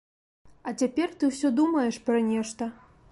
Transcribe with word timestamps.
А 0.69 0.73
цяпер 0.83 1.13
ты 1.23 1.29
ўсё 1.33 1.53
думаеш 1.61 2.01
пра 2.09 2.17
нешта. 2.31 2.75